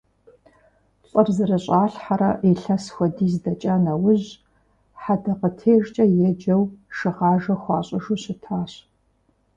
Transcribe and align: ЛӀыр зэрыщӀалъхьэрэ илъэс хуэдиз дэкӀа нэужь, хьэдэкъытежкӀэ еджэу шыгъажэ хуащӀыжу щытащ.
ЛӀыр 1.11 1.27
зэрыщӀалъхьэрэ 1.35 2.31
илъэс 2.51 2.85
хуэдиз 2.93 3.35
дэкӀа 3.43 3.75
нэужь, 3.83 4.29
хьэдэкъытежкӀэ 5.01 6.05
еджэу 6.29 6.63
шыгъажэ 6.95 7.55
хуащӀыжу 7.61 8.17
щытащ. 8.21 8.71